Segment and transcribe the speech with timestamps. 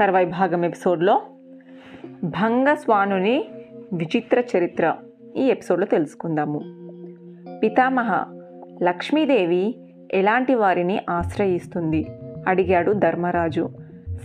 [0.00, 1.22] తర్వాయి భాగం ఎపిసోడ్లో
[2.24, 3.44] భంగస్వానుని
[3.92, 4.94] విచిత్ర చరిత్ర
[5.36, 6.60] ఈ ఎపిసోడ్లో తెలుసుకుందాము.
[7.62, 8.24] పితామహ
[8.82, 9.78] లక్ష్మీదేవి
[10.12, 12.06] ఎలాంటి వారిని ఆశ్రయిస్తుంది?
[12.48, 13.70] అడిగాడు ధర్మరాజు.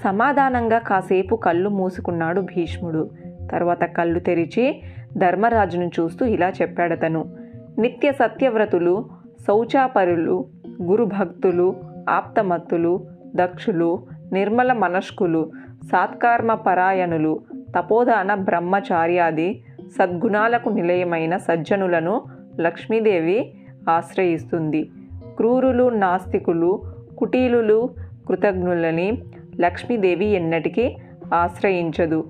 [0.04, 3.10] సమాధానంగా కాసేపు కళ్ళు మూసుకున్నాడు భీష్ముడు.
[3.51, 4.82] తర్వాత కళ్ళు తెరిచి
[5.18, 7.36] ధర్మరాజును చూస్తూ ఇలా చెప్పాడతను.
[7.79, 9.10] నిత్య సత్యవ్రతులు
[9.47, 10.46] శౌచాపరులు
[10.82, 11.75] గురుభక్తులు
[12.10, 13.05] ఆప్తమత్తులు
[13.36, 15.51] దక్షులు నిర్మల మనస్కులు
[15.92, 17.39] సాత్కర్మ పరాయణులు
[17.78, 19.64] తపోదాన బ్రహ్మచార్యాది
[20.00, 22.21] సద్గుణాలకు నిలయమైన సజ్జనులను
[22.60, 23.54] లక్ష్మీదేవి
[23.89, 24.89] ఆశ్రయిస్తుంది.
[25.38, 26.82] క్రూరులు నాస్తికులు
[27.18, 27.89] కుటీలులు
[28.28, 29.21] కృతజ్ఞులని
[29.60, 30.96] లక్ష్మీదేవి ఎన్నటికీ
[31.34, 32.28] ఆశ్రయించదు.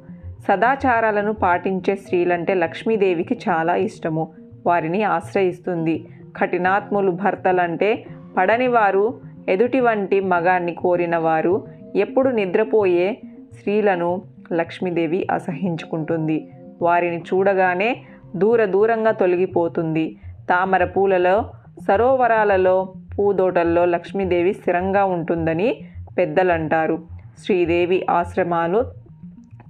[0.48, 4.28] సదాచారాలను పాటించే స్త్రీలంటే లక్ష్మీదేవికి చాలా ఇష్టము.
[4.66, 6.06] వారిని ఆశ్రయిస్తుంది.
[6.38, 8.06] కఠినాత్ములు భర్తలంటే
[8.38, 9.20] పడని వారు
[9.50, 13.22] ఎదుటి వంటి మగాన్ని కోరిన వారు ఎప్పుడు నిద్రపోయే
[13.58, 14.22] స్త్రీలను
[14.54, 16.48] లక్ష్మీదేవి అసహించుకుంటుంది.
[16.82, 18.02] వారిని చూడగానే
[18.36, 20.16] దూర దూరంగా తొలగిపోతుంది.
[20.50, 21.50] తామర పూలలో
[21.88, 25.78] సరోవరాలలో పూదోటల్లో లక్ష్మీదేవి స్థిరంగా ఉంటుందని
[26.18, 26.98] పెద్దలంటారు.
[27.46, 28.84] శ్రీదేవి ఆశ్రమాలు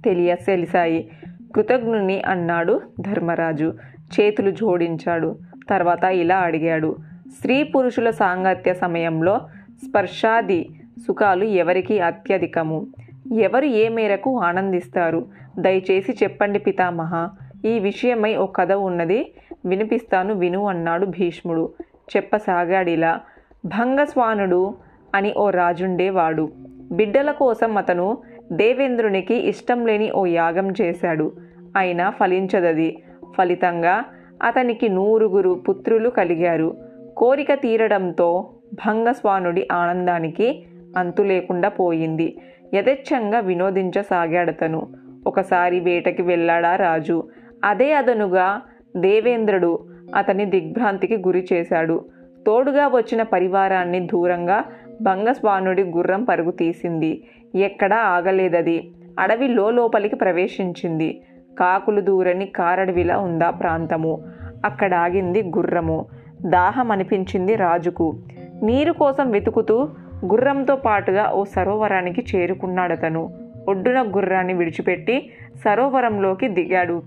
[0.04, 1.10] తెలియసెలిసాయి
[1.54, 3.74] కృతజ్ఞుని అన్నాడు ధర్మరాజు.
[4.14, 5.36] చేతులు జోడించాడు.
[5.70, 6.96] తర్వాత ఇలా అడిగాడు.
[7.38, 9.40] స్త్రీ పురుషుల సాంగత్య సమయంలో
[9.84, 10.68] స్పర్శాది
[11.06, 12.86] సుఖాలు ఎవరికి అత్యధికము.
[13.34, 15.26] ఎవరు ఏ మేరకు ఆనందిస్తారు?
[15.58, 17.28] దయచేసి చెప్పండి పితామహ.
[17.64, 19.32] ఈ విషయమై ఓ కథ ఉన్నది.
[19.66, 21.72] వినిపిస్తాను విను అన్నాడు భీష్ముడు.
[22.16, 23.20] చెప్పసాగాడిలా.
[23.64, 24.74] భంగస్వానుడు
[25.14, 26.52] అని ఓ రాజుండేవాడు.
[26.92, 28.18] బిడ్డల కోసం అతను
[28.52, 31.32] దేవేంద్రునికి ఇష్టం లేని ఓ యాగం చేశాడు.
[31.76, 33.02] అయినా ఫలించదది.
[33.36, 34.04] ఫలితంగా
[34.42, 36.76] అతనికి నూరుగురు పుత్రులు కలిగారు.
[37.16, 40.66] కోరిక తీరడంతో భంగస్వానుడి ఆనందానికి
[40.96, 42.36] అంతు లేకుండా పోయింది.
[42.74, 44.88] యథేచ్ఛంగా వినోదించసాగాడతను.
[45.26, 47.28] ఒకసారి వేటకి వెళ్ళాడా రాజు.
[47.64, 48.60] అదే అదనుగా
[48.96, 49.78] దేవేంద్రుడు
[50.14, 52.04] అతని దిగ్భ్రాంతికి గురి చేశాడు.
[52.46, 54.64] తోడుగా వచ్చిన పరివారాన్ని దూరంగా
[55.02, 57.24] భంగస్వానుడి గుర్రం పరుగు తీసింది.
[57.54, 58.90] ఎక్కడా ఆగలేదది.
[59.18, 61.20] అడవి లోపలికి ప్రవేశించింది.
[61.58, 64.22] కాకులు దూరని కారడవిలా ఉందా ప్రాంతము.
[64.64, 66.06] అక్కడ ఆగింది గుర్రము.
[66.42, 68.16] దాహం అనిపించింది రాజుకు.
[68.62, 69.88] నీరు కోసం వెతుకుతూ
[70.24, 73.34] గుర్రంతో పాటుగా ఓ సరోవరానికి చేరుకున్నాడతను.
[73.68, 75.30] ఒడ్డున గుర్రాన్ని విడిచిపెట్టి
[75.64, 77.02] సరోవరంలోకి దిగాడు.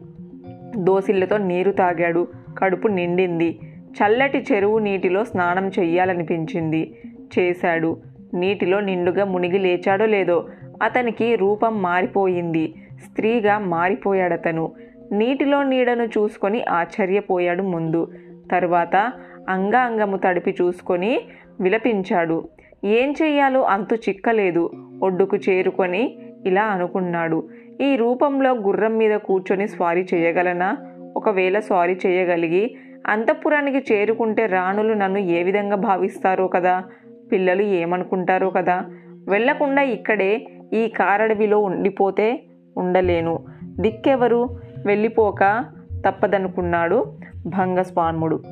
[0.77, 2.27] దోసిళ్ళతో నీరు తాగాడు.
[2.57, 3.59] కడుపు నిండింది.
[3.75, 6.95] చల్లటి చెరువు నీటిలో స్నానం చెయ్యాలనిపించింది.
[7.39, 7.97] చేశాడు.
[8.33, 10.47] నీటిలో నిండుగా మునిగి లేచాడో లేదో
[10.83, 12.73] అతనికి రూపం మారిపోయింది.
[13.05, 14.71] స్త్రీగా మారిపోయాడతను.
[15.11, 18.11] నీటిలో నీడను చూసుకొని ఆశ్చర్యపోయాడు ముందు.
[18.51, 19.11] తరువాత
[19.49, 21.21] అంగాంగము తడిపి చూసుకొని
[21.61, 22.49] విలపించాడు.
[22.83, 24.71] ఏం చెయ్యాలో అంతు చిక్కలేదు.
[25.03, 27.49] ఒడ్డుకు చేరుకొని ఇలా అనుకున్నాడు.
[27.81, 30.77] ఈ రూపంలో గుర్రం మీద కూర్చొని స్వారీ చేయగలనా?
[31.17, 32.75] ఒకవేళ స్వారీ చేయగలిగి
[33.07, 36.83] అంతఃపురానికి చేరుకుంటే రాణులు నన్ను ఏ విధంగా భావిస్తారో కదా?
[37.31, 38.85] పిల్లలు ఏమనుకుంటారో కదా?
[39.29, 42.43] వెళ్ళకుండా ఇక్కడే ఈ కారడవిలో ఉండిపోతే
[42.77, 43.45] ఉండలేను.
[43.63, 44.59] దిక్కెవరు?
[44.85, 45.65] వెళ్ళిపోక
[46.07, 47.13] తప్పదనుకున్నాడు
[47.45, 48.43] భంగస్వాముడు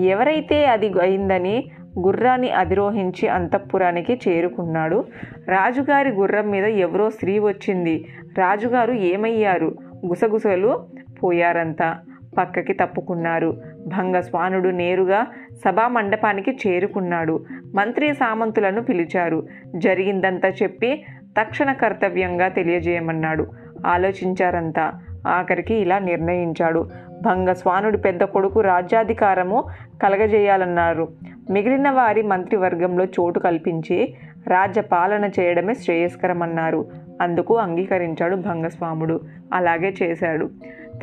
[0.00, 1.64] ఎవరైతే అది అయిందని
[1.98, 5.04] గుర్రాన్ని అధిరోహించి అంతఃపురానికి చేరుకున్నాడు.
[5.48, 8.08] రాజుగారి గుర్రం మీద ఎవరో స్త్రీ వచ్చింది.
[8.38, 9.74] రాజుగారు ఏమయ్యారు?
[10.06, 10.86] గుసగుసలు
[11.22, 11.96] పోయారంతా
[12.38, 13.56] పక్కకి తప్పుకున్నారు.
[13.86, 15.26] భంగస్వానుడు నేరుగా
[15.64, 17.44] సభా మండపానికి చేరుకున్నాడు.
[17.74, 19.46] మంత్రి సామంతులను పిలిచారు.
[19.76, 21.04] జరిగిందంతా చెప్పి
[21.40, 23.46] తక్షణ కర్తవ్యంగా తెలియజేయమన్నాడు.
[23.86, 24.92] ఆలోచించారంతా
[25.26, 26.88] ఆఖరికి ఇలా నిర్ణయించాడు.
[27.22, 29.64] భంగస్వానుడి పెద్ద కొడుకు రాజ్యాధికారము
[30.02, 31.08] కలగజేయాలన్నారు.
[31.50, 34.14] మిగిలిన వారి మంత్రివర్గంలో చోటు కల్పించి
[34.48, 36.86] రాజ్యపాలన చేయడమే శ్రేయస్కరమన్నారు.
[37.20, 39.20] అందుకు అంగీకరించాడు భంగస్వాముడు.
[39.52, 40.50] అలాగే చేశాడు.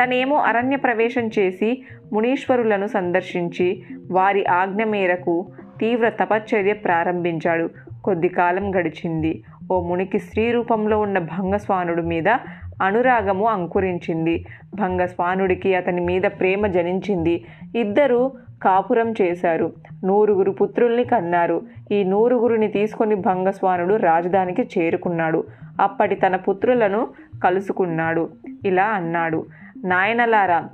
[0.04, 1.84] తనేమో అరణ్య ప్రవేశం చేసి
[2.14, 5.46] మునీశ్వరులను సందర్శించి వారి ఆజ్ఞ మేరకు
[5.80, 7.70] తీవ్ర తపశ్చర్య ప్రారంభించాడు.
[8.04, 9.44] కొద్ది కాలం గడిచింది.
[9.72, 12.28] ఓ మునికి స్త్రీ రూపంలో ఉన్న భంగస్వానుడి మీద
[12.84, 14.46] అనురాగము అంకురించింది.
[14.76, 17.46] భంగస్వానుడికి అతని మీద ప్రేమ జనించింది.
[17.76, 18.32] ఇద్దరు
[18.64, 19.74] కాపురం చేశారు.
[20.04, 21.62] నూరుగురు పుత్రుల్ని కన్నారు.
[21.92, 25.44] ఈ నూరుగురిని తీసుకొని భంగస్వానుడు రాజధానికి చేరుకున్నాడు.
[25.82, 27.08] అప్పటి తన పుత్రులను
[27.44, 28.30] కలుసుకున్నాడు.
[28.66, 29.46] ఇలా అన్నాడు
[29.86, 30.70] నాయనలారా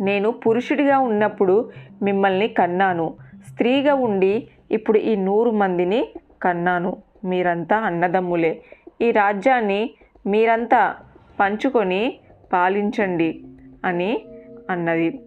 [0.00, 1.70] నేను పురుషుడిగా ఉన్నప్పుడు
[2.02, 3.14] మిమ్మల్ని కన్నాను.
[3.50, 6.08] స్త్రీగా ఉండి ఇప్పుడు ఈ నూరు మందిని
[6.42, 6.96] కన్నాను.
[7.24, 8.60] మీరంతా అన్నదమ్ములే.
[9.02, 9.90] ఈ రాజ్యాన్ని
[10.26, 10.94] మీరంతా
[11.40, 12.18] పంచుకొని
[12.52, 13.40] పాలించండి
[13.84, 14.24] అని
[14.70, 15.20] అన్నది.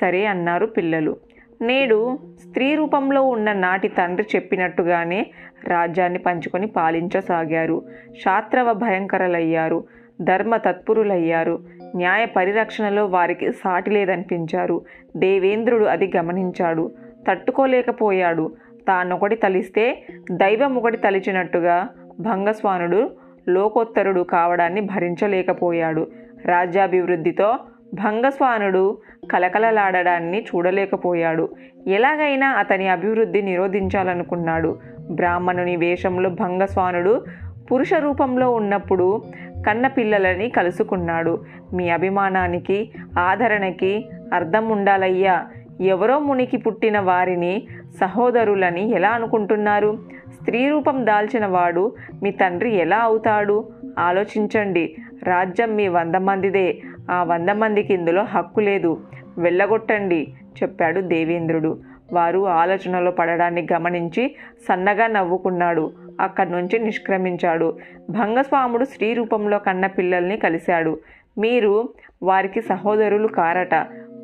[0.00, 1.16] సరే అన్నారు పిల్లలు.
[1.62, 2.18] నేడు
[2.48, 5.26] స్త్రీ రూపంలో ఉన్న నాటి తండ్రి చెప్పినట్టుగానే
[5.68, 7.82] రాజ్యాన్ని పంచుకొని పాలించసాగారు.
[8.24, 9.84] శాస్త్రవ భయంకరలయ్యారు.
[10.22, 11.58] ధర్మ తత్పురులయ్యారు.
[11.96, 14.82] న్యాయ పరిరక్షణలో వారికి సాటి లేదనిపించారు.
[15.16, 16.92] దేవేంద్రుడు అది గమనించాడు.
[17.28, 18.52] తట్టుకోలేకపోయాడు.
[18.88, 20.02] తానొకటి తలిస్తే
[20.32, 21.88] దైవం ఒకటి తలిచినట్టుగా
[22.20, 23.10] భంగస్వానుడు
[23.48, 26.10] లోకోత్తరుడు కావడాన్ని భరించలేకపోయాడు.
[26.44, 27.58] రాజ్యాభివృద్ధితో
[27.94, 28.98] భంగస్వానుడు
[29.32, 31.48] కలకలలాడడాన్ని చూడలేకపోయాడు.
[31.86, 34.78] ఎలాగైనా అతని అభివృద్ధి నిరోధించాలనుకున్నాడు.
[35.10, 37.24] బ్రాహ్మణుని వేషంలో భంగస్వానుడు
[37.72, 39.22] పురుష రూపంలో ఉన్నప్పుడు
[39.66, 41.44] కన్న పిల్లలని కలుసుకున్నాడు.
[41.72, 45.46] మీ అభిమానానికి ఆదరణకి అర్థం ఉండాలయ్యా.
[45.80, 47.66] ఎవరో మునికి పుట్టిన వారిని
[48.00, 49.98] సహోదరులని ఎలా అనుకుంటున్నారు?
[50.28, 51.92] స్త్రీ రూపం దాల్చిన వాడు
[52.22, 53.68] మీ తండ్రి ఎలా అవుతాడు?
[53.98, 54.96] ఆలోచించండి.
[55.22, 56.78] రాజ్యం మీ వంద మందిదే.
[57.10, 59.00] ఆ వంద మందికి ఇందులో హక్కు లేదు.
[59.38, 60.28] వెళ్ళగొట్టండి
[60.62, 61.80] చెప్పాడు దేవేంద్రుడు.
[62.12, 64.34] వారు ఆలోచనలో పడడాన్ని గమనించి
[64.68, 65.92] సన్నగా నవ్వుకున్నాడు.
[66.20, 67.78] అక్కడి నుంచి నిష్క్రమించాడు.
[68.10, 70.98] భంగస్వాముడు స్త్రీ రూపంలో కన్న పిల్లల్ని కలిశాడు.
[71.38, 71.88] మీరు
[72.22, 73.74] వారికి సహోదరులు కారట.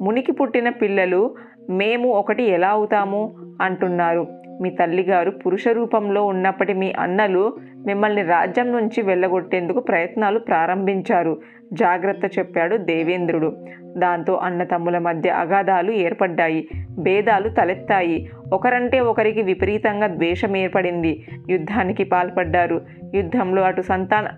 [0.00, 1.34] మునికి పుట్టిన పిల్లలు
[1.70, 3.34] మేము ఒకటి ఎలా అవుతాము?
[3.60, 4.43] అంటున్నారు.
[4.60, 7.56] మీ తల్లిగారు పురుష రూపంలో ఉన్నప్పటి మీ అన్నలు
[7.86, 11.40] మిమ్మల్ని రాజ్యం నుంచి వెళ్ళగొట్టేందుకు ప్రయత్నాలు ప్రారంభించారు.
[11.72, 13.56] జాగ్రత్త చెప్పాడు దేవేంద్రుడు.
[13.96, 16.68] దాంతో అన్నతమ్ముల మధ్య అగాధాలు ఏర్పడ్డాయి.
[16.98, 18.30] భేదాలు తలెత్తాయి.
[18.52, 21.26] ఒకరంటే ఒకరికి విపరీతంగా ద్వేషం ఏర్పడింది.
[21.50, 22.80] యుద్ధానికి పాల్పడ్డారు.
[23.14, 24.28] యుద్ధంలో అటు సంతాన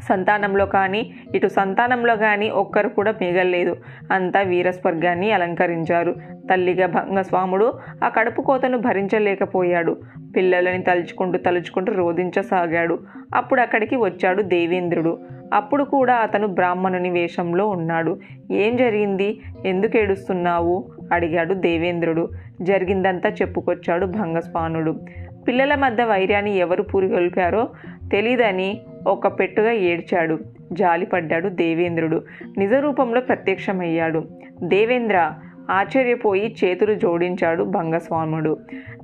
[0.00, 3.76] సంతానంలో కానీ ఇటు సంతానంలో కానీ ఒక్కరు కూడా మిగల్లేదు.
[4.12, 6.14] అంతా వీరస్వర్గాన్ని అలంకరించారు.
[6.50, 7.72] తల్లిగా భంగస్వాముడు
[8.04, 9.96] ఆ కడుపు కోతను భరించలేకపోయాడు.
[10.36, 12.98] పిల్లలని తలుచుకుంటూ తలుచుకుంటూ రోధించసాగాడు.
[13.34, 15.18] అప్పుడు అక్కడికి వచ్చాడు దేవేంద్రుడు.
[15.52, 18.20] అప్పుడు కూడా అతను బ్రాహ్మణుని వేషంలో ఉన్నాడు.
[18.52, 19.40] ఏం జరిగింది?
[19.66, 20.84] ఎందుకు ఏడుస్తున్నావు?
[21.12, 22.28] అడిగాడు దేవేంద్రుడు.
[22.62, 25.00] జరిగిందంతా చెప్పుకొచ్చాడు భంగస్వానుడు.
[25.48, 27.68] పిల్లల మధ్య వైర్యాన్ని ఎవరు పూరిగొల్పారో
[28.12, 30.38] తెలీదని ఒక పెట్టుగా ఏడ్చాడు.
[30.72, 32.22] జాలిపడ్డాడు దేవేంద్రుడు.
[32.58, 34.24] నిజ రూపంలో ప్రత్యక్షమయ్యాడు.
[34.62, 35.32] దేవేంద్ర
[35.70, 38.56] ఆశ్చర్యపోయి చేతులు జోడించాడు భంగస్వాముడు.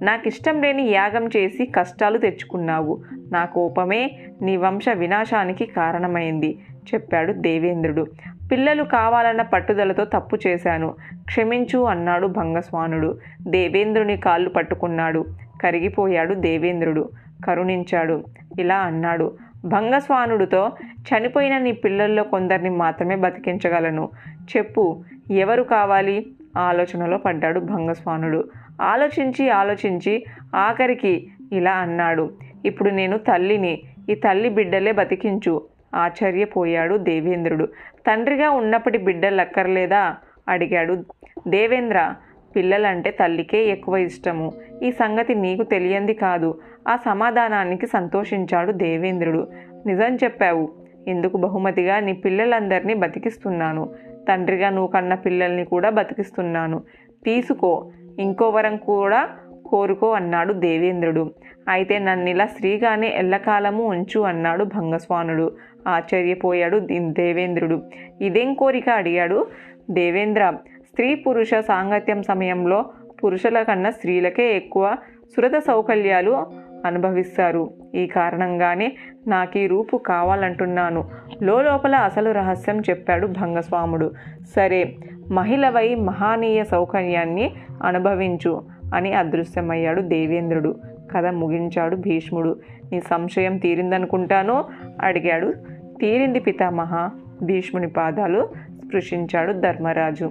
[0.03, 3.03] నాకిష్టం లేని యాగం చేసి కష్టాలు తెచ్చుకున్నావు.
[3.33, 6.59] నా కోపమే నీ వంశ వినాశానికి కారణమైంది
[6.95, 8.07] చెప్పాడు దేవేంద్రుడు.
[8.53, 10.95] పిల్లలు కావాలన్న పట్టుదలతో తప్పు చేశాను.
[11.25, 13.19] క్షమించు అన్నాడు భంగస్వానుడు.
[13.49, 15.27] దేవేంద్రుని కాళ్ళు పట్టుకున్నాడు.
[15.63, 17.09] కరిగిపోయాడు దేవేంద్రుడు.
[17.47, 18.25] కరుణించాడు.
[18.59, 19.33] ఇలా అన్నాడు.
[19.67, 24.09] భంగస్వానుడితో చనిపోయిన నీ పిల్లల్లో కొందరిని మాత్రమే బతికించగలను.
[24.57, 26.27] చెప్పు ఎవరు కావాలి?
[26.59, 28.49] ఆలోచనలో పడ్డాడు భంగస్వానుడు.
[28.83, 30.25] ఆలోచించి ఆలోచించి
[30.55, 32.31] ఆఖరికి ఇలా అన్నాడు.
[32.65, 35.63] ఇప్పుడు నేను తల్లిని ఈ తల్లి బిడ్డలే బతికించు.
[35.95, 37.67] ఆశ్చర్యపోయాడు దేవేంద్రుడు.
[38.07, 40.17] తండ్రిగా ఉన్నప్పటి బిడ్డలు అక్కర్లేదా?
[40.49, 41.05] అడిగాడు
[41.49, 42.15] దేవేంద్ర.
[42.57, 44.53] పిల్లలంటే తల్లికే ఎక్కువ ఇష్టము.
[44.83, 46.61] ఈ సంగతి నీకు తెలియంది కాదు.
[46.89, 49.49] ఆ సమాధానానికి సంతోషించాడు దేవేంద్రుడు.
[49.87, 50.69] నిజం చెప్పావు.
[51.09, 53.95] ఎందుకు బహుమతిగా నీ పిల్లలందరినీ బతికిస్తున్నాను.
[54.29, 56.83] తండ్రిగా నువ్వు కన్న పిల్లల్ని కూడా బతికిస్తున్నాను.
[57.25, 57.91] తీసుకో.
[58.19, 59.29] ఇంకో వరం కూడా
[59.67, 61.31] కోరుకో అన్నాడు దేవేంద్రుడు.
[61.69, 65.57] అయితే నన్నిలా స్త్రీగానే ఎల్లకాలము ఉంచు అన్నాడు భంగస్వానుడు.
[65.87, 67.83] ఆశ్చర్యపోయాడు దేవేంద్రుడు.
[68.21, 68.89] ఇదేం కోరిక?
[68.89, 69.47] అడిగాడు
[69.91, 70.53] దేవేంద్ర.
[70.97, 72.85] స్త్రీ పురుష సాంగత్యం సమయంలో
[73.25, 74.97] పురుషుల కన్నా స్త్రీలకే ఎక్కువ
[75.37, 76.47] సురత సౌకర్యాలు
[76.85, 77.71] అనుభవిస్తారు.
[77.95, 78.93] ఈ కారణంగానే
[79.27, 81.05] నాకు ఈ రూపు కావాలంటున్నాను.
[81.43, 84.11] లోపల అసలు రహస్యం చెప్పాడు భంగస్వాముడు.
[84.57, 84.97] సరే
[85.31, 90.77] మహిళవై మహానీయ సౌకర్యాన్ని అనుభవించు అని అదృశ్యమయ్యాడు దేవేంద్రుడు.
[91.13, 92.61] కథ ముగించాడు భీష్ముడు.
[92.93, 94.65] నీ సంశయం తీరిందనుకుంటాను?
[95.01, 95.55] అడిగాడు.
[96.01, 97.11] తీరింది పితామహ.
[97.43, 100.31] భీష్ముని పాదాలు స్పృశించాడు ధర్మరాజు.